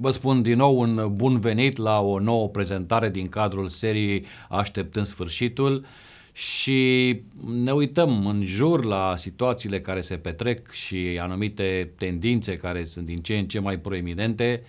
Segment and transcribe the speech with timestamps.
[0.00, 5.06] Vă spun din nou un bun venit la o nouă prezentare din cadrul seriei Așteptând
[5.06, 5.86] sfârșitul
[6.32, 13.04] și ne uităm în jur la situațiile care se petrec și anumite tendințe care sunt
[13.04, 14.62] din ce în ce mai proeminente.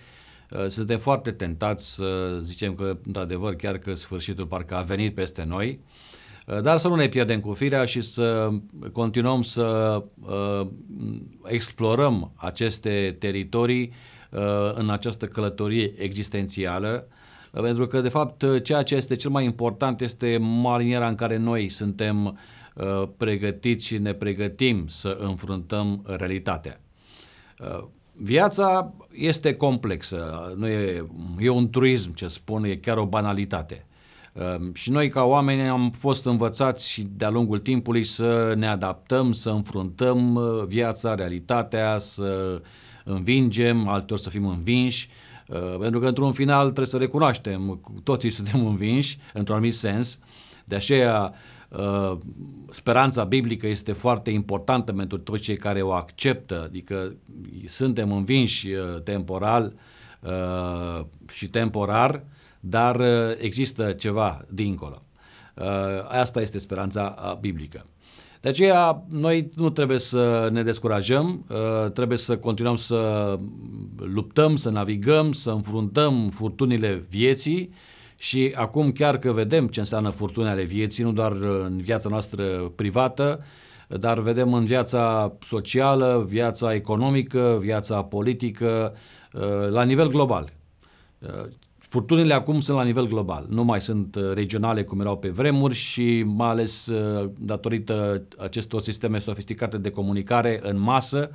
[0.50, 5.44] Uh, suntem foarte tentați să zicem că, într-adevăr, chiar că sfârșitul parcă a venit peste
[5.44, 5.80] noi,
[6.46, 8.50] uh, dar să nu ne pierdem cu firea și să
[8.92, 10.66] continuăm să uh,
[11.44, 14.18] explorăm aceste teritorii uh,
[14.74, 17.18] în această călătorie existențială, uh,
[17.52, 21.68] pentru că, de fapt, ceea ce este cel mai important este maniera în care noi
[21.68, 22.38] suntem
[22.74, 26.80] uh, pregătiți și ne pregătim să înfruntăm realitatea.
[27.60, 31.06] Uh, viața este complexă, nu e,
[31.38, 33.84] e un truism ce spun, e chiar o banalitate.
[34.32, 39.50] Uh, și noi ca oameni am fost învățați de-a lungul timpului să ne adaptăm, să
[39.50, 42.60] înfruntăm uh, viața, realitatea, să
[43.04, 45.08] învingem, altor să fim învinși,
[45.48, 50.18] uh, pentru că într-un final trebuie să recunoaștem, toții suntem învinși, într-un anumit sens,
[50.64, 51.34] de aceea
[51.68, 52.18] uh,
[52.70, 57.14] speranța biblică este foarte importantă pentru toți cei care o acceptă, adică
[57.66, 59.74] suntem învinși uh, temporal
[61.32, 62.24] și temporar,
[62.60, 63.00] dar
[63.38, 65.02] există ceva dincolo.
[66.08, 67.86] Asta este speranța biblică.
[68.40, 73.38] De aceea, noi nu trebuie să ne descurajăm, uh, trebuie să continuăm să
[73.96, 77.72] luptăm, să navigăm, să înfruntăm furtunile vieții
[78.16, 82.44] și acum chiar că vedem ce înseamnă furtunile vieții, nu doar în viața noastră
[82.76, 83.44] privată,
[83.88, 88.94] dar vedem în viața socială, viața economică, viața politică,
[89.32, 90.52] uh, la nivel global.
[91.90, 95.28] Uh, Furtunile acum sunt la nivel global, nu mai sunt uh, regionale cum erau pe
[95.28, 101.30] vremuri și mai ales uh, datorită acestor sisteme sofisticate de comunicare în masă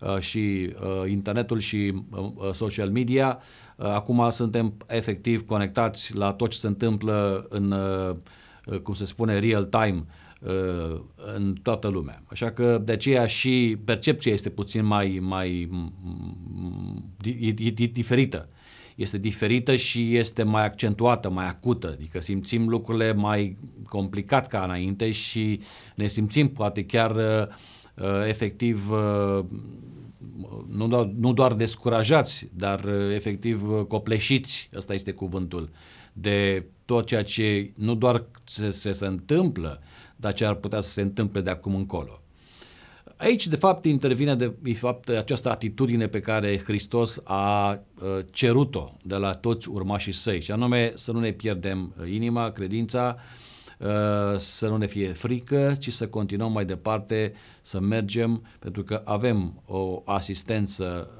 [0.00, 0.72] uh, și
[1.06, 2.02] internetul și
[2.52, 3.38] social media,
[3.76, 7.74] acum suntem efectiv conectați la tot ce se întâmplă în,
[8.82, 10.04] cum se spune, real time
[11.36, 12.22] în toată lumea.
[12.26, 15.70] Așa că de aceea și percepția este puțin mai, mai
[17.92, 18.48] diferită
[19.02, 23.56] este diferită și este mai accentuată, mai acută, adică simțim lucrurile mai
[23.88, 25.60] complicat ca înainte și
[25.96, 27.46] ne simțim poate chiar uh,
[27.94, 29.44] uh efectiv uh,
[30.68, 35.70] nu, doar, nu doar descurajați, dar uh, efectiv uh, copleșiți, ăsta este cuvântul,
[36.12, 39.82] de tot ceea ce nu doar se, se, se întâmplă,
[40.16, 42.22] dar ce ar putea să se întâmple de acum încolo.
[43.20, 48.92] Aici, de fapt, intervine de, de fapt, această atitudine pe care Hristos a uh, cerut-o
[49.02, 53.16] de la toți urmașii săi, și anume să nu ne pierdem uh, inima, credința,
[53.78, 53.86] uh,
[54.36, 57.32] să nu ne fie frică, ci să continuăm mai departe,
[57.62, 61.10] să mergem, pentru că avem o asistență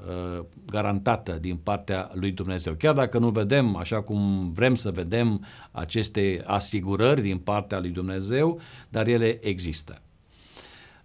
[0.66, 2.74] garantată din partea lui Dumnezeu.
[2.74, 8.60] Chiar dacă nu vedem așa cum vrem să vedem aceste asigurări din partea lui Dumnezeu,
[8.88, 10.02] dar ele există.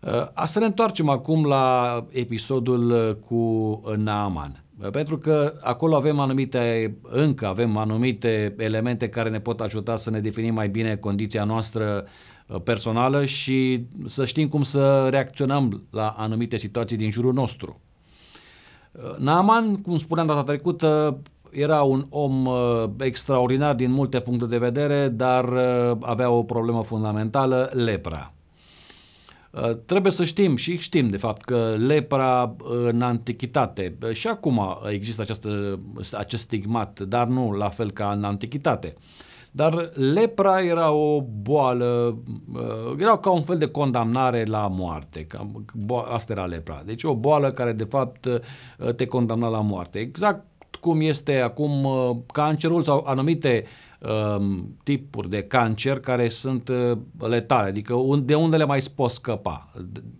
[0.05, 4.63] Uh, să ne întoarcem acum la episodul uh, cu Naaman.
[4.81, 10.09] Uh, pentru că acolo avem anumite, încă avem anumite elemente care ne pot ajuta să
[10.09, 12.05] ne definim mai bine condiția noastră
[12.63, 17.79] personală și să știm cum să reacționăm la anumite situații din jurul nostru.
[19.17, 21.21] Naaman, cum spuneam data trecută,
[21.51, 22.47] era un om
[22.99, 25.45] extraordinar din multe puncte de vedere, dar
[26.01, 28.34] avea o problemă fundamentală, lepra.
[29.61, 32.55] Uh, trebuie să știm și știm de fapt că lepra
[32.85, 35.79] în antichitate uh, și acum există această,
[36.11, 38.93] acest stigmat, dar nu la fel ca în antichitate.
[39.51, 42.17] Dar lepra era o boală,
[42.53, 45.27] uh, era ca un fel de condamnare la moarte.
[46.13, 46.81] Asta era lepra.
[46.85, 48.27] Deci o boală care de fapt
[48.95, 49.99] te condamna la moarte.
[49.99, 50.45] Exact
[50.79, 51.87] cum este acum
[52.31, 53.63] cancerul sau anumite
[54.09, 59.71] um, tipuri de cancer care sunt uh, letale, adică de unde le mai poți scăpa,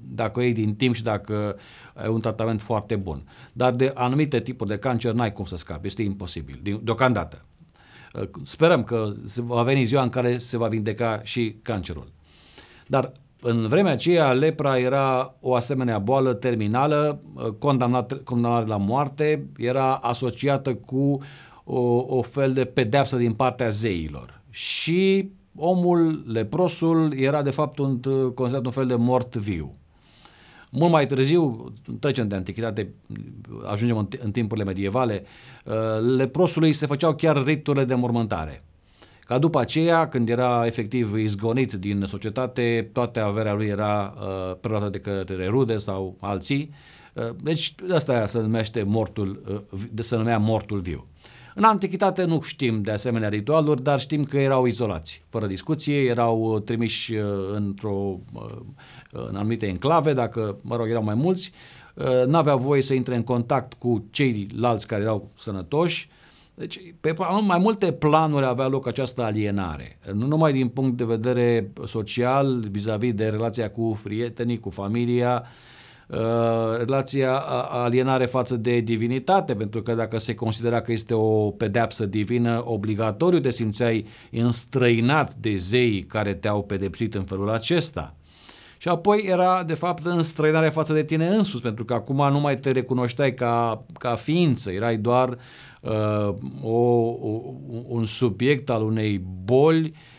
[0.01, 1.57] dacă iei din timp și dacă
[1.93, 3.23] ai un tratament foarte bun.
[3.53, 7.45] Dar de anumite tipuri de cancer n-ai cum să scapi, este imposibil, deocamdată.
[8.13, 12.11] Uh, sperăm că va veni ziua în care se va vindeca și cancerul.
[12.87, 13.11] Dar
[13.41, 19.95] în vremea aceea, lepra era o asemenea boală terminală, uh, condamnat, condamnată la moarte, era
[19.95, 21.19] asociată cu
[21.65, 21.79] o,
[22.17, 24.41] o fel de pedeapsă din partea zeilor.
[24.49, 27.99] Și omul, leprosul, era de fapt un,
[28.33, 29.75] considerat un fel de mort viu.
[30.69, 32.93] Mult mai târziu, trecem de antichitate,
[33.65, 35.23] ajungem în, în timpurile medievale,
[35.65, 35.73] uh,
[36.17, 38.63] leprosului se făceau chiar riturile de mormântare.
[39.19, 44.89] Ca după aceea, când era efectiv izgonit din societate, toată averea lui era uh, preluată
[44.89, 46.73] de către rude sau alții
[47.41, 49.61] Deci asta se numește mortul,
[49.95, 51.07] se numea mortul viu.
[51.57, 56.59] În antichitate nu știm de asemenea ritualuri, dar știm că erau izolați, fără discuție, erau
[56.59, 57.13] trimiși
[57.53, 58.19] într-o,
[59.11, 61.51] în anumite enclave, dacă, mă rog, erau mai mulți,
[62.25, 66.09] n-aveau voie să intre în contact cu ceilalți care erau sănătoși,
[66.53, 69.99] deci, pe mai multe planuri avea loc această alienare.
[70.13, 75.74] Nu numai din punct de vedere social, vis-a-vis de relația cu prietenii, cu familia, uh,
[76.77, 77.33] relația
[77.69, 83.39] alienare față de divinitate, pentru că dacă se considera că este o pedeapsă divină, obligatoriu
[83.39, 88.15] te simțeai înstrăinat de zeii care te-au pedepsit în felul acesta.
[88.77, 92.55] Și apoi era, de fapt, înstrăinare față de tine însuți, pentru că acum nu mai
[92.55, 95.37] te recunoșteai ca, ca ființă, erai doar
[95.81, 97.41] uh, o, o,
[97.87, 100.14] un subiect al unei boli uh,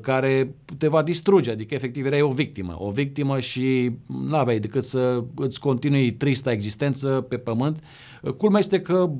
[0.00, 4.84] care te va distruge, adică efectiv erai o victimă, o victimă și nu aveai decât
[4.84, 7.82] să îți continui trista existență pe pământ.
[8.22, 9.10] Uh, culmea este că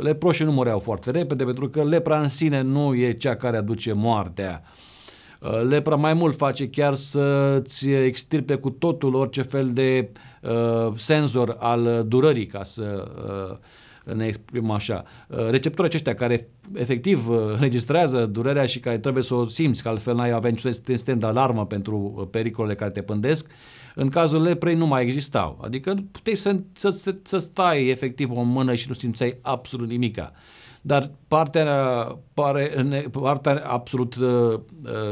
[0.00, 3.92] leproșii nu mureau foarte repede, pentru că lepra în sine nu e cea care aduce
[3.92, 4.62] moartea,
[5.40, 10.10] Uh, lepra mai mult face chiar să-ți extirpe cu totul orice fel de
[10.42, 13.56] uh, senzor al durării, ca să uh,
[14.14, 15.04] ne exprimăm așa.
[15.28, 19.88] Uh, receptorii aceștia care efectiv uh, înregistrează durerea și care trebuie să o simți, că
[19.88, 23.50] altfel n-ai avea niciun sistem de alarmă pentru pericolele care te pândesc,
[23.94, 25.58] în cazul leprei nu mai existau.
[25.62, 30.32] Adică puteai să, să, să, să stai efectiv o mână și nu simțeai absolut nimica.
[30.86, 31.64] Dar partea,
[32.34, 34.60] pare, partea absolut uh,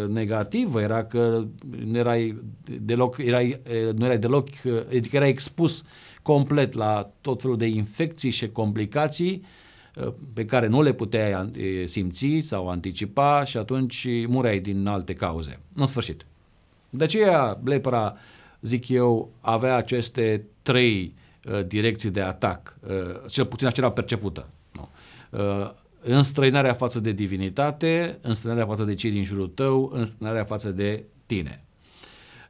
[0.08, 1.44] negativă era că
[1.85, 2.43] nu erai
[2.81, 5.82] deloc, erai, uh, nu erai deloc, uh, adică erai expus
[6.24, 9.44] complet la tot felul de infecții și complicații
[9.96, 11.50] uh, pe care nu le puteai
[11.84, 15.60] simți sau anticipa și atunci mureai din alte cauze.
[15.74, 16.26] În sfârșit.
[16.90, 18.16] De aceea lepra,
[18.60, 21.14] zic eu, avea aceste trei
[21.50, 24.48] uh, direcții de atac, uh, cel puțin acelea percepută.
[25.30, 31.04] Uh, înstrăinarea față de divinitate, înstrăinarea față de cei din jurul tău, înstrăinarea față de
[31.26, 31.64] tine.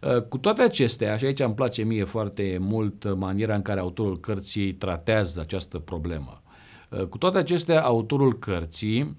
[0.04, 4.20] Uh, cu toate acestea, și aici îmi place mie foarte mult maniera în care autorul
[4.20, 6.42] cărții tratează această problemă.
[6.90, 9.16] Uh, cu toate acestea, autorul cărții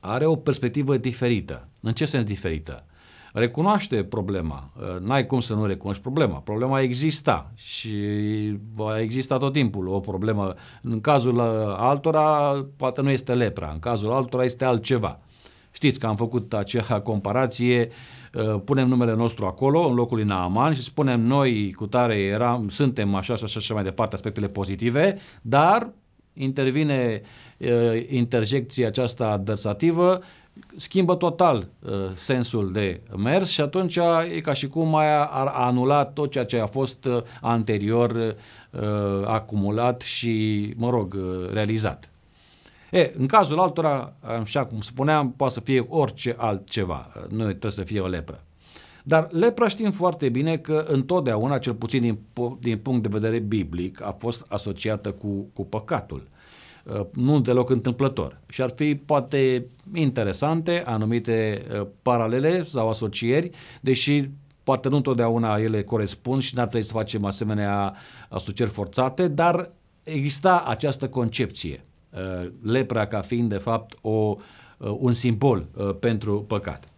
[0.00, 1.68] are o perspectivă diferită.
[1.80, 2.84] În ce sens diferită?
[3.32, 4.70] recunoaște problema.
[4.76, 6.38] Uh, n-ai cum să nu recunoști problema.
[6.38, 7.96] Problema exista și
[8.74, 10.54] va exista tot timpul o problemă.
[10.82, 15.20] În cazul uh, altora poate nu este lepra, în cazul altora este altceva.
[15.72, 17.88] Știți că am făcut acea comparație,
[18.34, 22.68] uh, punem numele nostru acolo, în locul lui Naaman și spunem noi cu tare eram,
[22.68, 25.92] suntem așa și așa și mai departe, aspectele pozitive, dar
[26.32, 27.22] intervine
[28.08, 30.20] interjecția aceasta adversativă
[30.76, 33.96] schimbă total uh, sensul de mers și atunci
[34.34, 38.80] e ca și cum mai ar anula tot ceea ce a fost uh, anterior uh,
[39.24, 42.11] acumulat și, mă rog, uh, realizat.
[42.92, 47.70] E, în cazul altora, așa cum spuneam, poate să fie orice altceva, uh, nu trebuie
[47.70, 48.44] să fie o lepră.
[49.02, 52.18] Dar lepra știm foarte bine că întotdeauna, cel puțin din,
[52.60, 56.28] din punct de vedere biblic, a fost asociată cu, cu păcatul.
[56.84, 58.40] Uh, nu deloc întâmplător.
[58.48, 63.50] Și ar fi poate interesante anumite uh, paralele sau asocieri,
[63.80, 64.28] deși
[64.62, 67.94] poate nu întotdeauna ele corespund și n-ar trebui să facem asemenea
[68.28, 69.70] asocieri forțate, dar
[70.02, 71.91] exista această concepție, uh,
[72.62, 74.36] lepra ca fiind de fapt o,
[74.78, 75.68] un simbol
[76.00, 76.92] pentru păcat.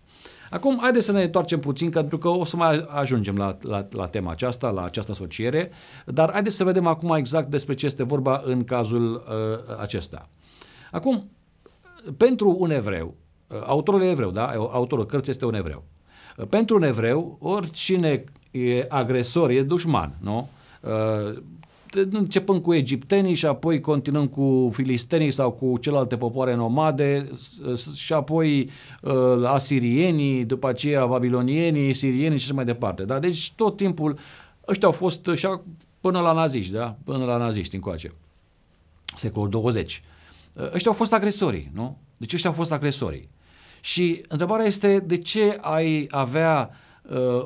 [0.55, 4.07] Acum, haideți să ne întoarcem puțin, pentru că o să mai ajungem la, la, la
[4.07, 5.71] tema aceasta, la această asociere,
[6.07, 10.29] dar haideți să vedem acum exact despre ce este vorba în cazul uh, acesta.
[10.91, 11.31] Acum,
[12.17, 13.15] pentru un evreu,
[13.47, 14.45] uh, autorul e evreu, da?
[14.55, 15.85] Autorul cărții este un evreu.
[16.37, 20.49] Uh, pentru un evreu, oricine e agresor, e dușman, nu?
[21.97, 27.31] Uh, începând cu egiptenii și apoi continuăm cu filistenii sau cu celelalte popoare nomade
[27.95, 28.71] și apoi
[29.03, 33.05] uh, asirienii, după aceea babilonienii, sirienii și așa mai departe.
[33.05, 33.19] Da?
[33.19, 34.19] Deci tot timpul
[34.69, 35.49] ăștia au fost și
[36.01, 36.97] până la naziști, da?
[37.05, 38.13] până la naziști încoace,
[39.17, 40.03] secolul 20.
[40.53, 41.99] Uh, ăștia au fost agresorii, nu?
[42.17, 43.29] Deci ăștia au fost agresorii.
[43.81, 46.77] Și întrebarea este de ce ai avea uh,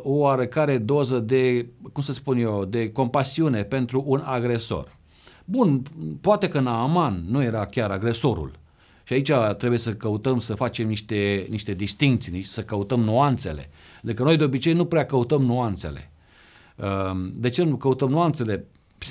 [0.02, 4.96] o oarecare doză de, cum să spun eu, de compasiune pentru un agresor.
[5.44, 5.82] Bun,
[6.20, 8.50] poate că Naaman nu era chiar agresorul.
[9.04, 13.70] Și aici trebuie să căutăm să facem niște, niște distinții, să căutăm nuanțele.
[14.02, 16.12] De că noi de obicei nu prea căutăm nuanțele.
[16.76, 18.66] Uh, de ce nu căutăm nuanțele?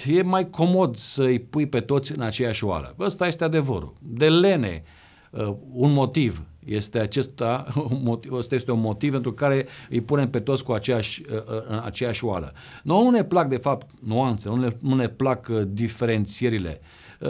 [0.08, 2.96] E mai comod să-i pui pe toți în aceeași oală.
[3.00, 3.94] Ăsta este adevărul.
[4.00, 4.84] De lene
[5.30, 7.68] uh, un motiv este acesta,
[8.32, 11.82] ăsta este un motiv pentru care îi punem pe toți cu aceeași, uh, uh, în
[11.84, 12.54] aceeași oală.
[12.84, 16.82] Noi nu ne plac, de fapt, nuanțe, nu ne, nu ne plac diferențierile.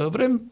[0.09, 0.51] Vrem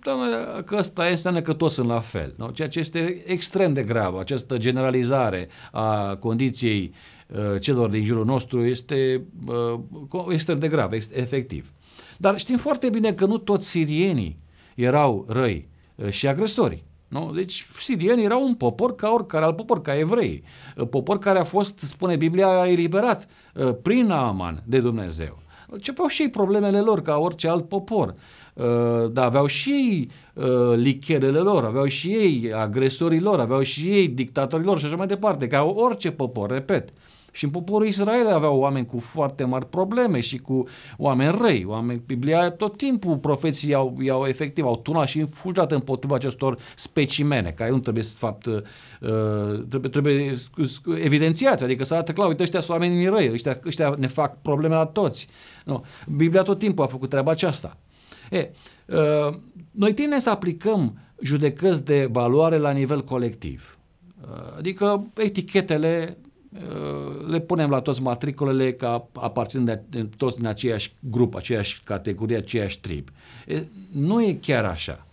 [0.65, 2.49] că ăsta este că toți sunt la fel, nu?
[2.49, 4.15] ceea ce este extrem de grav.
[4.17, 6.93] Această generalizare a condiției
[7.59, 9.25] celor din jurul nostru este
[10.29, 11.73] extrem de grav, efectiv.
[12.17, 14.39] Dar știm foarte bine că nu toți sirienii
[14.75, 15.67] erau răi
[16.09, 16.83] și agresori.
[17.07, 17.31] Nu?
[17.35, 20.43] Deci sirienii erau un popor ca oricare alt popor, ca evrei.
[20.89, 25.37] Popor care a fost, spune Biblia, eliberat uh, prin Aman de Dumnezeu.
[25.69, 28.15] Începeau și ei problemele lor ca orice alt popor.
[28.53, 28.65] Uh,
[29.11, 34.07] dar aveau și ei uh, licherele lor, aveau și ei agresorii lor, aveau și ei
[34.07, 36.89] dictatorii lor și așa mai departe, ca orice popor, repet.
[37.35, 41.65] Și în poporul Israel aveau oameni cu foarte mari probleme și cu oameni răi.
[41.67, 47.51] Oameni, Biblia tot timpul profeții au, au efectiv, au tunat și infulgat împotriva acestor specimene,
[47.51, 48.61] care nu trebuie, să fapt, uh,
[49.69, 50.35] trebuie, trebuie
[51.01, 54.75] evidențiați, adică să arate clar, uite, ăștia sunt oamenii răi, ăștia, ăștia ne fac probleme
[54.75, 55.27] la toți.
[55.65, 55.85] Nu.
[56.15, 57.77] Biblia tot timpul a făcut treaba aceasta.
[58.31, 58.49] E,
[58.85, 59.37] uh,
[59.71, 63.77] noi tindem să aplicăm judecăți de valoare la nivel colectiv.
[64.21, 66.24] Uh, adică etichetele Uh,
[67.27, 72.37] le punem la toți matricolele ca aparțin de, de toți din aceeași grup, aceeași categorie,
[72.37, 73.09] aceeași trib.
[73.47, 75.05] E, nu e chiar așa.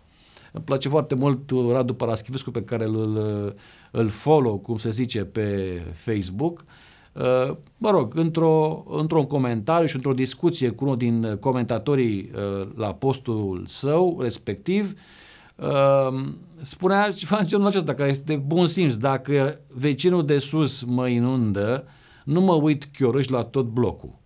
[0.52, 3.56] Îmi place foarte mult Radu Paraschivescu pe care îl,
[3.90, 6.64] îl follow, cum se zice, pe Facebook.
[7.12, 12.94] Uh, mă rog, într-o, într-un comentariu și într-o discuție cu unul din comentatorii uh, la
[12.94, 14.96] postul său respectiv, Ehm,
[16.60, 18.94] spunea ceva în genul acesta, care este bun simț.
[18.94, 21.84] Dacă vecinul de sus mă inundă,
[22.24, 24.18] nu mă uit chiorâși la tot blocul.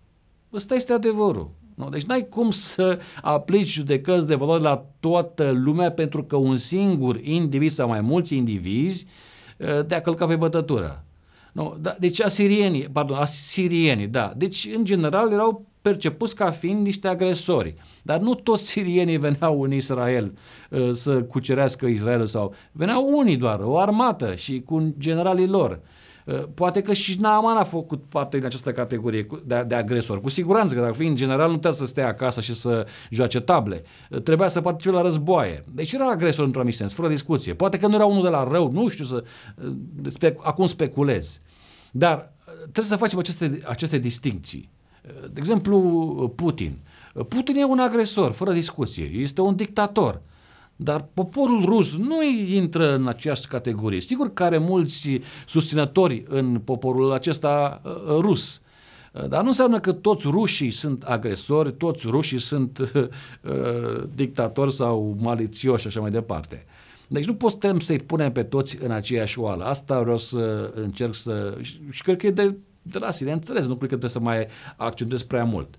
[0.52, 1.50] Ăsta este adevărul.
[1.74, 1.88] Nu?
[1.88, 7.20] Deci n-ai cum să aplici judecăți de valoare la toată lumea pentru că un singur
[7.22, 9.06] individ sau mai mulți indivizi
[9.86, 11.04] te-a călcat pe bătătură.
[11.52, 11.76] Nu?
[11.80, 14.32] Da, deci asirienii, pardon, asirienii, da.
[14.36, 17.74] Deci, în general, erau percepuți ca fiind niște agresori.
[18.02, 20.32] Dar nu toți sirienii veneau în Israel
[20.70, 25.80] uh, să cucerească Israelul sau veneau unii doar, o armată și cu generalii lor.
[26.24, 30.20] Uh, poate că și Naaman a făcut parte din această categorie de, de agresor.
[30.20, 33.82] Cu siguranță că dacă fiind general nu trebuie să stea acasă și să joace table.
[34.10, 35.64] Uh, trebuia să participe la războaie.
[35.72, 37.54] Deci era agresor într-un anumit sens, fără discuție.
[37.54, 39.24] Poate că nu era unul de la rău, nu știu să...
[40.06, 41.40] Spec, acum speculez.
[41.90, 44.74] Dar trebuie să facem aceste, aceste distincții.
[45.06, 46.78] De exemplu, Putin.
[47.28, 49.04] Putin e un agresor, fără discuție.
[49.04, 50.22] Este un dictator.
[50.76, 52.22] Dar poporul rus nu
[52.52, 54.00] intră în aceeași categorie.
[54.00, 58.60] Sigur că are mulți susținători în poporul acesta uh, rus.
[59.28, 63.08] Dar nu înseamnă că toți rușii sunt agresori, toți rușii sunt uh,
[64.14, 66.66] dictatori sau malițioși și așa mai departe.
[67.08, 69.64] Deci nu putem să-i punem pe toți în aceeași oală.
[69.64, 71.58] Asta vreau să încerc să...
[71.90, 72.56] Și cred că e de
[72.90, 75.78] de la sine înțeles, nu cred că trebuie să mai accentuez prea mult.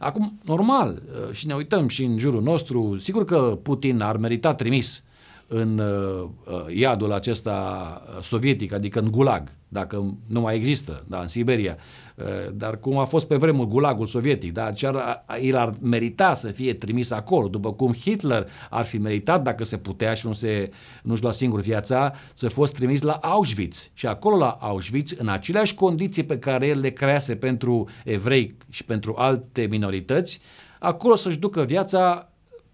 [0.00, 4.54] Acum, normal, uh, și ne uităm și în jurul nostru, sigur că Putin ar merita
[4.54, 5.04] trimis
[5.48, 11.28] în uh, uh, iadul acesta sovietic, adică în gulag, dacă nu mai există, da, în
[11.28, 11.76] Siberia,
[12.14, 12.24] uh,
[12.54, 16.74] dar cum a fost pe vremuri gulagul sovietic, da, ar, el ar merita să fie
[16.74, 20.70] trimis acolo, după cum Hitler ar fi meritat, dacă se putea și nu se,
[21.02, 23.90] nu-și lua singur viața, să fost trimis la Auschwitz.
[23.94, 28.84] Și acolo la Auschwitz, în aceleași condiții pe care el le crease pentru evrei și
[28.84, 30.40] pentru alte minorități,
[30.78, 32.27] acolo să-și ducă viața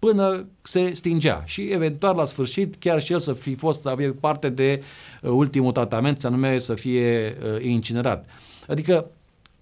[0.05, 4.15] până se stingea și eventual la sfârșit chiar și el să fi fost să avea
[4.19, 4.83] parte de
[5.21, 8.25] uh, ultimul tratament, să anume să fie uh, incinerat.
[8.67, 9.05] Adică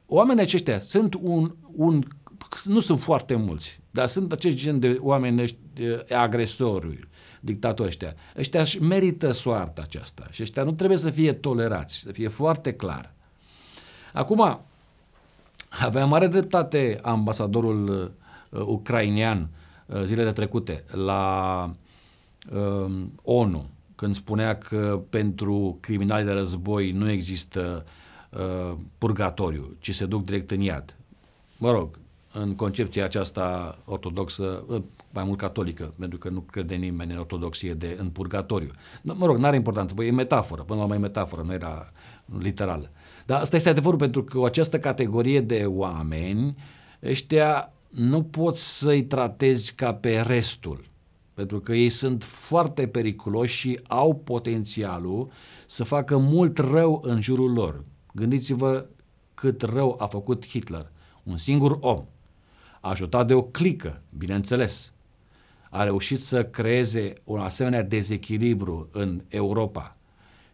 [0.08, 2.04] oamenii aceștia sunt un, un
[2.64, 5.48] nu sunt foarte mulți, dar sunt acești gen de oameni uh,
[6.10, 7.00] agresori,
[7.40, 8.16] dictatori ăștia.
[8.38, 12.74] Ăștia își merită soarta aceasta și ăștia nu trebuie să fie tolerați, să fie foarte
[12.74, 13.14] clar.
[14.14, 14.62] Acum,
[15.70, 18.12] avea mare dreptate ambasadorul
[18.50, 19.62] uh, ucrainian Uh,
[20.06, 21.70] zilele trecute la
[22.52, 22.92] uh,
[23.24, 27.86] ONU, când spunea că pentru criminali de război nu există
[28.30, 30.96] uh, purgatoriu, ci se duc direct în iad.
[31.58, 32.00] Mă rog,
[32.34, 37.74] în concepția aceasta ortodoxă, uh, mai mult catolică, pentru că nu crede nimeni în ortodoxie
[37.74, 38.72] de în purgatoriu.
[39.02, 41.92] Mă rog, n-are importanță, bă, e metaforă, până la mai metaforă, nu era
[42.40, 42.92] literală.
[43.26, 46.56] Dar asta este adevărul pentru că această categorie de oameni,
[47.04, 50.86] ăștia nu poți să-i tratezi ca pe restul,
[51.34, 55.32] pentru că ei sunt foarte periculoși și au potențialul
[55.68, 57.84] să facă mult rău în jurul lor.
[58.14, 58.86] Gândiți-vă
[59.34, 60.92] cât rău a făcut Hitler.
[61.24, 62.06] Un singur om,
[62.82, 64.94] ajutat de o clică, bineînțeles,
[65.70, 69.98] a reușit să creeze un asemenea dezechilibru în Europa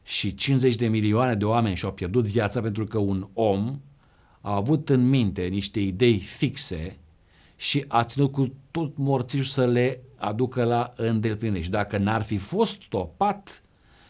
[0.04, 3.80] și 50 de milioane de oameni și-au pierdut viața pentru că un om
[4.42, 6.98] a avut în minte niște idei fixe
[7.60, 11.62] și a ținut cu tot morțișul să le aducă la îndeplinire.
[11.62, 13.64] Și dacă n-ar fi fost stopat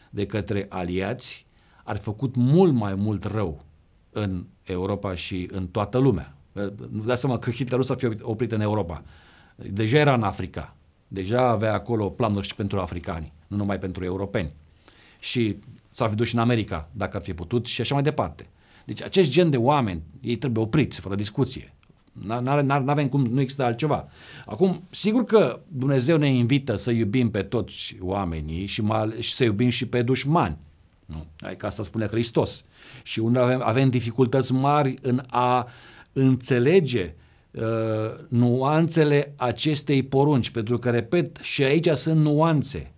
[0.09, 1.45] de către aliați,
[1.83, 3.63] ar fi făcut mult mai mult rău
[4.09, 6.35] în Europa și în toată lumea.
[6.89, 9.03] Nu dați seama că Hitler nu s-ar fi oprit în Europa.
[9.55, 10.75] Deja era în Africa.
[11.07, 14.53] Deja avea acolo planuri și pentru africani, nu numai pentru europeni.
[15.19, 18.49] Și s-ar fi dus și în America, dacă ar fi putut, și așa mai departe.
[18.85, 21.73] Deci acest gen de oameni, ei trebuie opriți, fără discuție.
[22.11, 24.07] Nu avem cum, nu există altceva.
[24.45, 29.43] Acum, sigur că Dumnezeu ne invită să iubim pe toți oamenii și, mai, și să
[29.43, 30.57] iubim și pe dușmani.
[31.05, 31.25] Nu?
[31.39, 32.65] Adică asta spune Hristos.
[33.03, 35.67] Și unde avem, avem dificultăți mari în a
[36.13, 37.13] înțelege
[37.51, 37.63] uh,
[38.27, 42.91] nuanțele acestei porunci, pentru că, repet, și aici sunt nuanțe.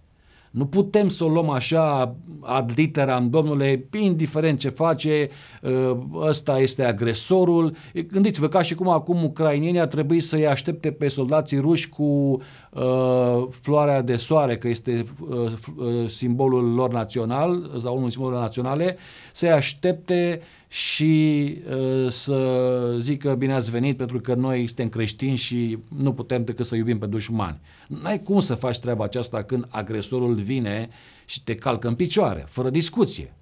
[0.51, 5.29] Nu putem să o luăm așa ad literam, domnule, indiferent ce face,
[5.63, 7.75] ă, ăsta este agresorul.
[8.07, 13.47] Gândiți-vă ca și cum acum ucrainienii ar trebui să-i aștepte pe soldații ruși cu uh,
[13.49, 18.97] floarea de soare, că este uh, simbolul lor național, sau unul simbol naționale,
[19.31, 25.35] să-i aștepte uh, și uh, să zică bine ați venit pentru că noi suntem creștini
[25.35, 27.59] și nu putem decât să iubim pe dușmani.
[27.87, 30.89] N-ai cum să faci treaba aceasta când agresorul vine
[31.25, 33.33] și te calcă în picioare, fără discuție.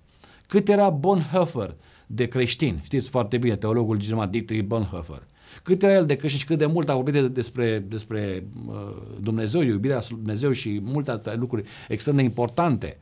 [0.48, 1.76] Cât era Bonhoeffer
[2.08, 5.24] de creștin, știți foarte bine, teologul german Dietrich Bonhoeffer,
[5.64, 8.74] cât era el de creștin și cât de mult a vorbit de, despre, despre uh,
[9.20, 12.98] Dumnezeu, iubirea Dumnezeu și multe alte lucruri extrem de importante.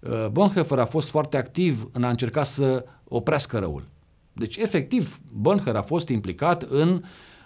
[0.00, 3.84] Uh, Bonhoeffer a fost foarte activ în a încerca să oprească răul.
[4.32, 7.02] Deci, efectiv, Bonhoeffer a fost implicat în,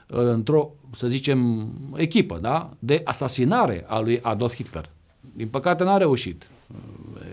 [0.07, 2.71] într-o, să zicem, echipă da?
[2.79, 4.91] de asasinare a lui Adolf Hitler.
[5.33, 6.49] Din păcate n-a reușit.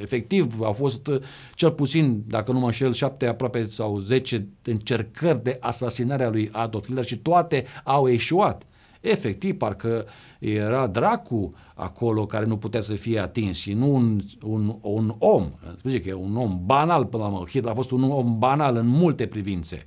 [0.02, 1.10] Efectiv, au fost
[1.56, 6.50] cel puțin, dacă nu mă înșel, șapte aproape sau zece încercări de asasinare a lui
[6.52, 8.66] Adolf Hitler și toate au eșuat.
[9.02, 10.06] Efectiv, parcă
[10.40, 15.50] era dracu acolo care nu putea să fie atins și nu un, un, un om,
[15.84, 17.46] zice că e un om banal până la urmă.
[17.48, 19.86] Hitler a fost un om banal în multe privințe.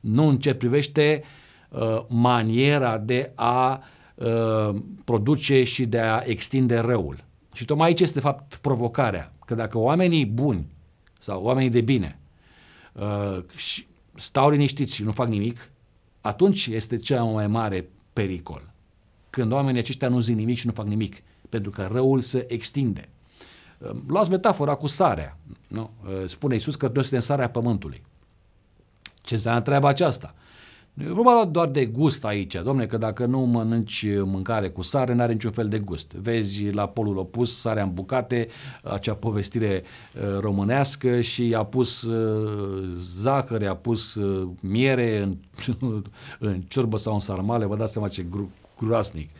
[0.00, 1.22] Nu în ce privește
[1.68, 3.82] uh, maniera de a
[4.14, 4.74] uh,
[5.04, 7.24] produce și de a extinde răul.
[7.52, 10.66] Și tocmai aici este de fapt provocarea, că dacă oamenii buni
[11.18, 12.18] sau oamenii de bine
[12.92, 13.38] uh,
[14.14, 15.70] stau liniștiți și nu fac nimic,
[16.20, 18.72] atunci este cea mai mare pericol.
[19.30, 23.08] Când oamenii aceștia nu zic nimic și nu fac nimic, pentru că răul se extinde.
[24.06, 25.38] Luați metafora cu sarea.
[25.68, 25.90] Nu?
[26.26, 28.02] Spune Iisus că noi suntem sarea pământului.
[29.22, 30.34] Ce înseamnă treaba aceasta?
[30.94, 35.14] Nu e vorba doar de gust aici, domne, că dacă nu mănânci mâncare cu sare,
[35.14, 36.12] n-are niciun fel de gust.
[36.12, 38.48] Vezi la polul opus sarea în bucate,
[38.82, 45.36] acea povestire uh, românească și a pus uh, zahăr, a pus uh, miere în,
[46.38, 49.30] în ciorbă sau în sarmale, vă dați seama ce gru, groasnic,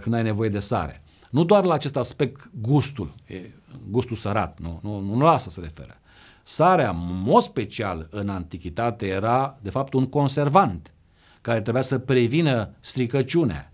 [0.00, 1.02] când ai nevoie de sare.
[1.30, 3.50] Nu doar la acest aspect gustul, e
[3.90, 5.96] gustul sărat, nu, nu, nu la asta se referă.
[6.42, 10.94] Sarea, în mod special în antichitate, era de fapt un conservant
[11.40, 13.72] care trebuia să prevină stricăciunea.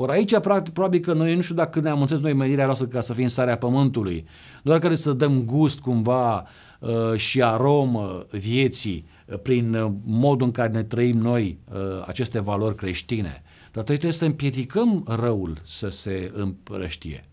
[0.00, 3.00] Ori aici, practic, probabil că noi nu știu dacă ne-am înțeles noi menirea noastră ca
[3.00, 4.26] să fim sarea pământului,
[4.62, 6.46] doar care să dăm gust cumva
[6.78, 12.40] uh, și aromă vieții uh, prin uh, modul în care ne trăim noi uh, aceste
[12.40, 13.42] valori creștine.
[13.72, 17.24] Dar trebuie să împiedicăm răul să se împrăștie.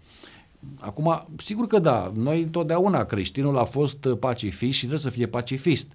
[0.79, 5.91] Acum, sigur că da, noi întotdeauna creștinul a fost pacifist și trebuie să fie pacifist.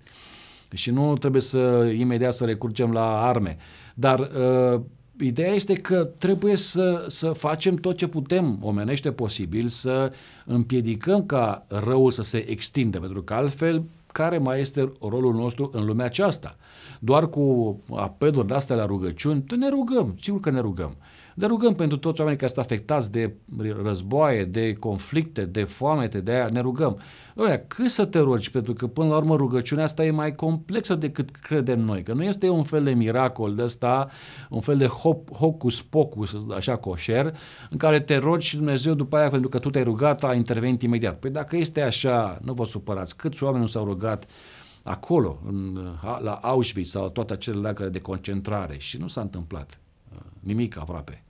[0.74, 3.56] Și nu trebuie să imediat să recurgem la arme.
[3.94, 4.80] Dar uh,
[5.20, 10.12] ideea este că trebuie să, să facem tot ce putem omenește posibil să
[10.44, 15.84] împiedicăm ca răul să se extindă, pentru că altfel care mai este rolul nostru în
[15.84, 16.56] lumea aceasta.
[16.98, 20.96] Doar cu apeluri de astea la rugăciuni, ne rugăm, sigur că ne rugăm.
[21.34, 23.34] Ne rugăm pentru toți oamenii care sunt afectați de
[23.82, 26.98] războaie, de conflicte, de foamete, de aia ne rugăm.
[27.34, 28.50] Doamne, cât să te rogi?
[28.50, 32.24] Pentru că până la urmă rugăciunea asta e mai complexă decât credem noi, că nu
[32.24, 34.08] este un fel de miracol de ăsta,
[34.50, 37.36] un fel de hop, hocus pocus, așa coșer,
[37.70, 40.82] în care te rogi și Dumnezeu după aia, pentru că tu te-ai rugat, a intervenit
[40.82, 41.18] imediat.
[41.18, 44.26] Păi dacă este așa, nu vă supărați, câți oameni nu s-au rugat
[44.82, 45.78] acolo, în,
[46.22, 49.80] la Auschwitz sau toate acele lagăre de concentrare și nu s-a întâmplat
[50.40, 51.24] nimic aproape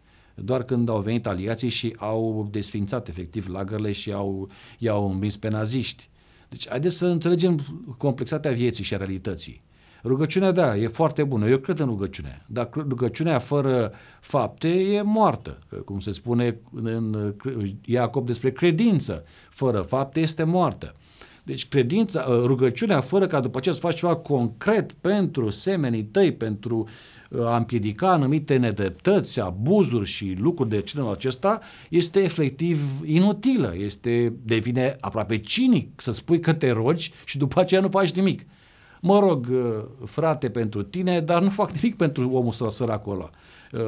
[0.45, 5.49] doar când au venit aliații și au desfințat efectiv lagările și au, i-au învins pe
[5.49, 6.09] naziști.
[6.49, 7.59] Deci haideți să înțelegem
[7.97, 9.63] complexitatea vieții și a realității.
[10.05, 11.49] Rugăciunea, da, e foarte bună.
[11.49, 12.43] Eu cred în rugăciune.
[12.47, 15.59] Dar rugăciunea fără fapte e moartă.
[15.85, 17.35] Cum se spune în
[17.85, 19.25] Iacob despre credință.
[19.51, 20.95] Fără fapte este moartă.
[21.45, 26.33] Deci credința, uh, rugăciunea fără ca după aceea să faci ceva concret pentru semenii tăi,
[26.33, 26.89] pentru
[27.31, 34.33] uh, a împiedica anumite nedreptăți, abuzuri și lucruri de genul acesta, este efectiv inutilă, este,
[34.43, 38.47] devine aproape cinic să spui că te rogi și după aceea nu faci nimic.
[39.01, 43.31] Mă rog, uh, frate, pentru tine, dar nu fac nimic pentru omul sărac acolo,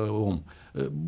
[0.08, 0.42] om.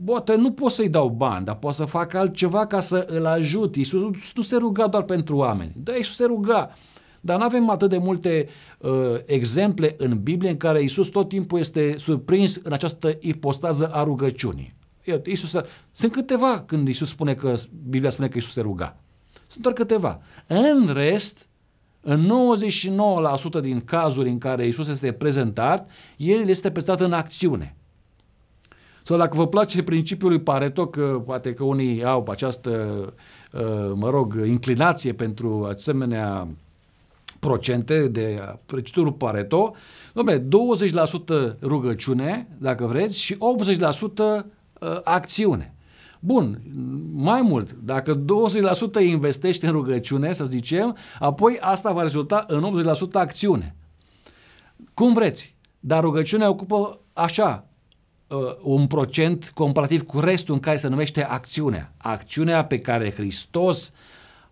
[0.05, 3.77] Poate nu pot să-i dau bani, dar pot să fac altceva ca să îl ajut.
[3.77, 5.73] Iisus nu se ruga doar pentru oameni.
[5.77, 6.75] Da, Iisus se ruga.
[7.21, 8.49] Dar nu avem atât de multe
[8.79, 8.91] uh,
[9.25, 14.75] exemple în Biblie în care Iisus tot timpul este surprins în această ipostază a rugăciunii.
[15.25, 15.57] Iisus,
[15.93, 17.55] sunt câteva când Iisus spune că,
[17.89, 18.97] Biblia spune că Iisus se ruga.
[19.47, 20.21] Sunt doar câteva.
[20.47, 21.49] În rest,
[22.01, 22.31] în
[23.59, 27.77] 99% din cazuri în care Iisus este prezentat, El este prezentat în acțiune.
[29.07, 33.05] Sau dacă vă place principiul lui Pareto, că poate că unii au această,
[33.53, 36.49] uh, mă rog, inclinație pentru asemenea
[37.39, 39.75] procente de preciturul Pareto,
[40.13, 45.75] dom'le, 20% rugăciune, dacă vreți, și 80% uh, acțiune.
[46.21, 46.61] Bun,
[47.15, 48.25] mai mult, dacă
[49.01, 53.75] 20% investești în rugăciune, să zicem, apoi asta va rezulta în 80% acțiune.
[54.95, 57.69] Cum vreți, dar rugăciunea ocupă așa,
[58.35, 61.93] uh, un procent comparativ cu restul în care se numește acțiunea.
[61.97, 63.93] Acțiunea pe care Hristos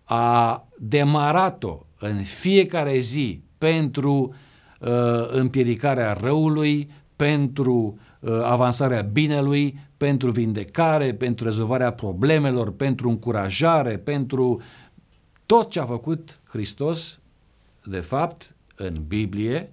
[0.05, 4.35] a demarat-o în fiecare zi pentru
[4.81, 4.89] uh,
[5.29, 14.63] împiedicarea răului, pentru uh, avansarea binelui, pentru vindecare, pentru rezolvarea problemelor, pentru încurajare, pentru
[15.47, 17.21] tot ce a făcut Hristos,
[17.85, 19.71] de fapt, în Biblie,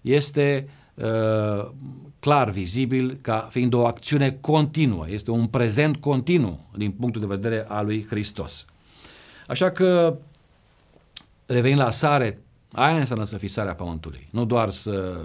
[0.00, 0.77] este uh,
[2.18, 7.64] clar vizibil ca fiind o acțiune continuă, este un prezent continuu din punctul de vedere
[7.68, 8.64] al lui Hristos.
[9.46, 10.18] Așa că,
[11.46, 15.20] revenind la sare, aia înseamnă să fii sarea pământului, nu doar să,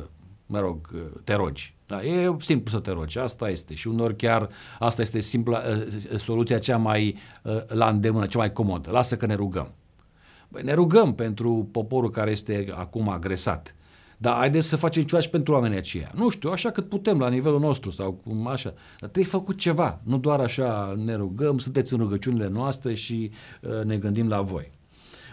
[0.45, 0.89] mă rog,
[1.23, 1.75] te rogi.
[1.86, 3.73] Da, e simplu să te rogi, asta este.
[3.73, 8.51] Și unor chiar asta este simpla, uh, soluția cea mai uh, la îndemână, cea mai
[8.51, 8.91] comodă.
[8.91, 9.71] Lasă că ne rugăm.
[10.47, 13.75] Băi, ne rugăm pentru poporul care este acum agresat
[14.23, 16.12] dar haideți să facem ceva și pentru oamenii aceia.
[16.15, 18.73] Nu știu, așa cât putem la nivelul nostru sau cum așa.
[18.99, 23.31] Dar trebuie făcut ceva, nu doar așa ne rugăm, sunteți în rugăciunile noastre și
[23.62, 24.71] uh, ne gândim la voi.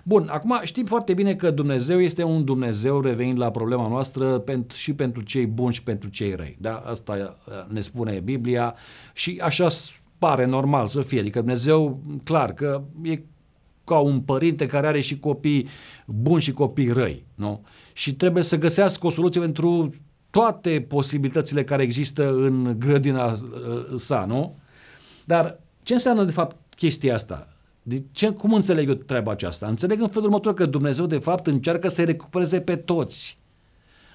[0.05, 4.77] Bun, acum știm foarte bine că Dumnezeu este un Dumnezeu, revenind la problema noastră, pentru,
[4.77, 6.57] și pentru cei buni și pentru cei răi.
[6.61, 6.77] Da?
[6.77, 8.75] Asta uh, ne spune Biblia
[9.13, 9.69] și așa
[10.19, 11.21] pare normal să fie.
[11.21, 13.23] Adică Dumnezeu, clar că e
[13.91, 15.69] ca un părinte care are și copii
[16.07, 17.25] buni și copii răi.
[17.35, 17.65] Nu?
[17.93, 19.95] Și trebuie să găsească o soluție pentru
[20.31, 23.39] toate posibilitățile care există în grădina uh,
[23.97, 24.57] sa, nu?
[25.25, 27.49] Dar ce înseamnă de fapt chestia asta?
[27.83, 29.67] De ce, cum înțeleg eu treaba aceasta?
[29.67, 33.39] Înțeleg în felul următor că Dumnezeu de fapt încearcă să-i recupereze pe toți.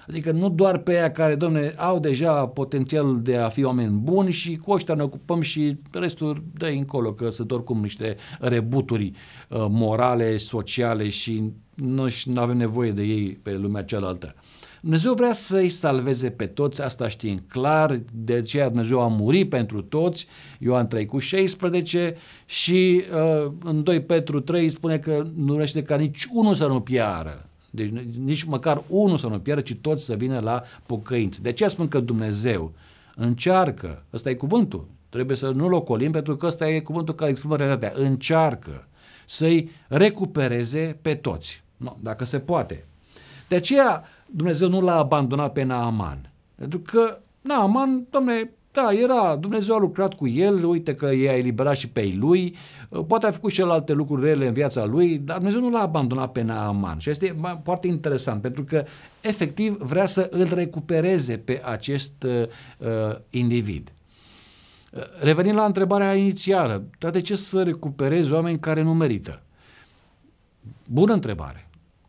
[0.08, 4.30] Adică nu doar pe aia care, domne, au deja potențial de a fi oameni buni
[4.30, 9.12] și cu ăștia ne ocupăm și restul dă încolo, că sunt oricum niște rebuturi
[9.48, 14.34] uh, morale, sociale și nu avem nevoie de ei pe lumea cealaltă.
[14.80, 19.82] Dumnezeu vrea să-i salveze pe toți, asta știm clar, de aceea Dumnezeu a murit pentru
[19.82, 20.26] toți,
[20.58, 25.96] Ioan 3 cu 16 și uh, în 2 Petru 3 spune că nu vrește ca
[25.96, 27.90] nici unul să nu piară, deci
[28.24, 31.40] nici măcar unul să nu pierdă, ci toți să vină la pocăință.
[31.42, 32.72] De aceea spun că Dumnezeu
[33.14, 37.56] încearcă, ăsta e cuvântul, trebuie să nu-l ocolim pentru că ăsta e cuvântul care exprimă
[37.56, 38.88] realitatea, încearcă
[39.24, 42.86] să-i recupereze pe toți, no, dacă se poate.
[43.48, 49.74] De aceea Dumnezeu nu l-a abandonat pe Naaman, pentru că Naaman, domne, da, era, Dumnezeu
[49.74, 52.56] a lucrat cu el, uite că i-a eliberat și pe lui,
[52.88, 55.70] uh, poate a făcut și el alte lucruri rele în viața lui, dar Dumnezeu nu
[55.70, 56.98] l-a abandonat pe Naaman.
[56.98, 58.84] Și este foarte interesant, pentru că
[59.20, 62.42] efectiv vrea să îl recupereze pe acest uh,
[62.78, 63.92] uh individ.
[64.92, 69.42] Uh, revenind la întrebarea inițială, dar de ce să recuperezi oameni care nu merită?
[70.86, 71.65] Bună întrebare.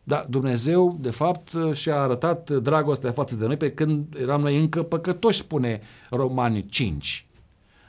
[0.08, 4.82] Da, Dumnezeu, de fapt, și-a arătat dragostea față de noi pe când eram noi încă
[4.82, 7.26] păcătoși, spune Romani 5.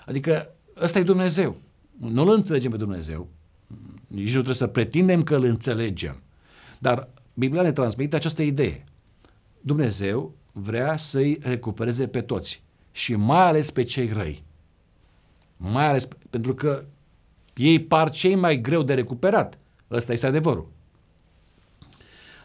[0.05, 0.49] Adică
[0.81, 1.55] ăsta e Dumnezeu.
[1.97, 3.27] Nu îl înțelegem pe Dumnezeu.
[4.07, 6.21] Nici nu trebuie să pretindem că îl înțelegem.
[6.79, 8.83] Dar Biblia ne transmite această idee.
[9.61, 14.43] Dumnezeu vrea să-i recupereze pe toți și mai ales pe cei răi.
[15.57, 16.83] Mai ales pentru că
[17.55, 19.57] ei par cei mai greu de recuperat.
[19.91, 20.77] Ăsta este adevărul.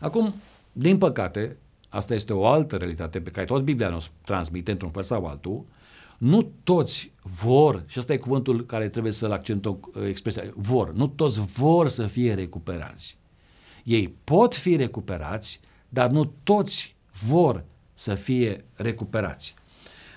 [0.05, 0.35] Acum,
[0.73, 1.57] din păcate,
[1.89, 5.65] asta este o altă realitate pe care tot Biblia ne-o transmite într-un fel sau altul,
[6.19, 11.07] nu toți vor, și ăsta e cuvântul care trebuie să-l accentăm, uh, expresia, vor, nu
[11.07, 13.17] toți vor să fie recuperați.
[13.85, 17.65] Ei pot fi recuperați, dar nu toți vor
[17.95, 19.55] să fie recuperați.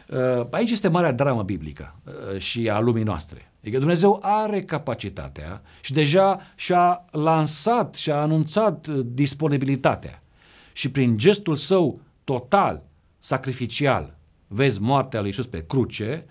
[0.10, 3.52] Uh, aici este marea dramă biblică uh, și a lumii noastre.
[3.62, 10.24] Adică Dumnezeu are capacitatea și deja și-a lansat și-a anunțat disponibilitatea.
[10.74, 12.84] Și prin gestul său total,
[13.20, 14.18] sacrificial,
[14.48, 16.26] vezi moartea lui Iisus pe cruce,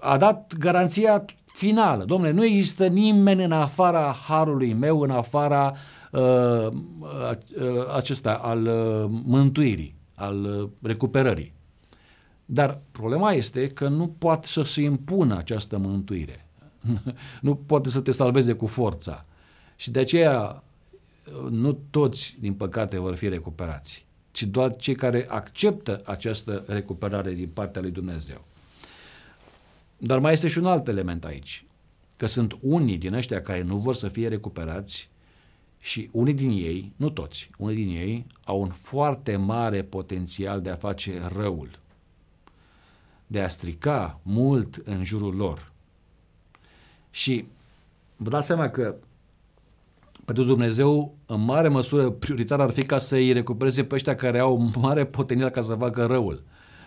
[0.00, 2.04] a dat garanția finală.
[2.04, 5.74] Domnule, nu există nimeni în afara harului meu, în afara
[6.10, 6.70] uh, uh,
[7.96, 11.52] acesta al uh, mântuirii, al uh, recuperării.
[12.52, 16.46] Dar problema este că nu poate să se impună această mântuire.
[17.40, 19.20] nu poate să te salveze cu forța.
[19.76, 20.62] Și de aceea
[21.26, 27.32] uh, nu toți, din păcate, vor fi recuperați ci doar cei care acceptă această recuperare
[27.32, 28.44] din partea lui Dumnezeu.
[29.98, 31.64] Dar mai este și un alt element aici,
[32.16, 35.10] că sunt unii din ăștia care nu vor să fie recuperați
[35.80, 40.70] și unii din ei, nu toți, unii din ei au un foarte mare potențial de
[40.70, 41.78] a face răul,
[43.32, 45.72] de a strica mult în jurul lor.
[47.10, 47.44] Și
[48.16, 48.94] vă dați seama că
[50.24, 54.70] pentru Dumnezeu, în mare măsură, prioritar ar fi ca să-i recupereze pe ăștia care au
[54.80, 56.42] mare potențial ca să facă răul.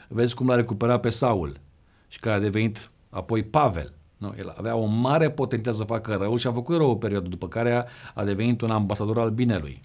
[0.07, 1.59] Vezi cum l-a recuperat pe Saul
[2.07, 3.93] și care a devenit apoi Pavel.
[4.17, 7.27] Nu, el avea un mare potențial să facă răul și a făcut rău o perioadă,
[7.27, 9.81] după care a, a devenit un ambasador al binelui.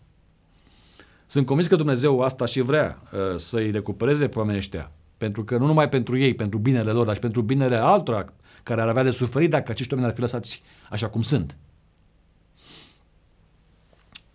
[1.26, 4.90] Sunt convins că Dumnezeu asta și vrea, uh, să-i recupereze pe oamenii ăștia.
[5.20, 8.24] Pentru că nu numai pentru ei, pentru binele lor, dar și pentru binele altora
[8.62, 11.56] care ar avea de suferit dacă acești oameni ar fi lăsați așa cum sunt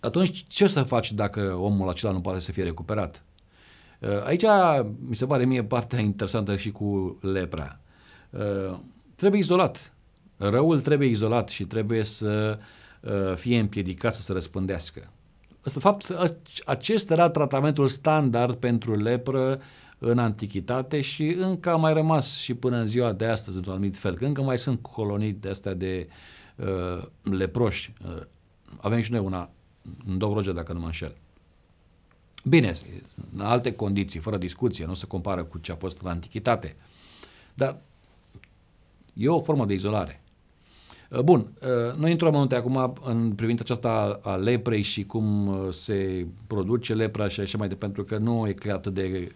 [0.06, 3.24] atunci ce să faci dacă omul acela nu poate să fie recuperat?
[4.00, 4.44] Uh, aici
[5.08, 7.80] mi se pare mie partea interesantă și cu lepra.
[8.30, 8.78] Uh,
[9.16, 9.94] trebuie izolat.
[10.38, 12.60] Răul trebuie izolat și trebuie să
[13.00, 15.10] uh, fie împiedicat să se răspândească.
[15.74, 16.18] De fapt,
[16.66, 19.62] acesta era tratamentul standard pentru lepră
[19.98, 23.98] în antichitate și încă a mai rămas și până în ziua de astăzi într-un anumit
[23.98, 24.18] fel.
[24.18, 26.08] Că încă mai sunt colonii de astea de
[26.56, 27.94] uh, leproși.
[28.06, 28.22] Uh,
[28.78, 29.50] avem și noi una
[30.06, 31.16] în Dobrogea, dacă nu mă înșel.
[32.44, 32.74] Bine,
[33.34, 36.76] în alte condiții, fără discuție, nu se compară cu ce a fost în antichitate.
[37.54, 37.78] Dar
[39.14, 40.24] e o formă de izolare.
[41.16, 45.74] Uh, bun, uh, noi intrăm în acum în privința aceasta a leprei și cum uh,
[45.74, 49.28] se produce lepra și așa mai departe, pentru că nu e atât de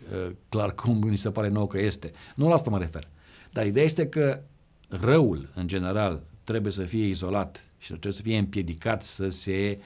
[0.50, 2.12] clar cum mi se pare nou că este.
[2.36, 3.04] Nu la asta mă refer.
[3.52, 4.42] Dar ideea este că
[4.88, 9.84] răul, în general, trebuie să fie izolat și trebuie să fie împiedicat să se uh,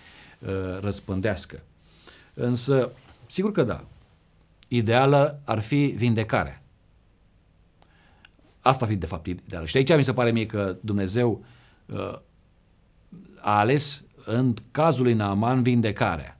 [0.47, 1.63] Uh, răspândească.
[2.33, 2.91] Însă,
[3.27, 3.85] sigur că da,
[4.67, 6.61] ideală ar fi vindecarea.
[8.61, 9.65] Asta ar fi de fapt ideală.
[9.65, 11.45] Și aici mi se pare mie că Dumnezeu uh,
[13.39, 16.37] a ales în cazul lui Naaman vindecarea.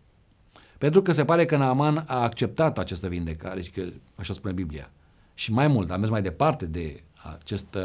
[0.77, 3.83] Pentru că se pare că Naaman a acceptat această vindecare, și că
[4.15, 4.91] așa spune Biblia.
[5.33, 7.03] Și mai mult, a mers mai departe de
[7.37, 7.81] acest uh,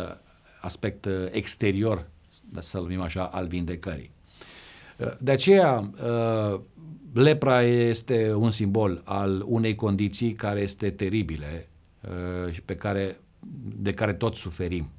[0.61, 2.09] aspect exterior,
[2.59, 4.11] să-l numim așa, al vindecării.
[5.19, 6.61] De aceea, uh,
[7.13, 11.69] lepra este un simbol al unei condiții care este teribile
[12.01, 13.21] uh, și pe care,
[13.77, 14.91] de care toți suferim,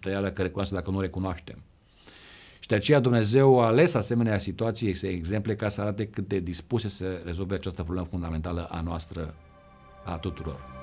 [0.00, 1.58] de ea dacă recunoaște dacă nu recunoaștem.
[2.66, 6.88] Și de aceea Dumnezeu a ales asemenea situații, exemple, ca să arate cât de dispuse
[6.88, 9.34] să rezolve această problemă fundamentală a noastră,
[10.04, 10.75] a tuturor.